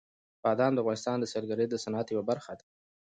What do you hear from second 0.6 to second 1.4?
د افغانستان د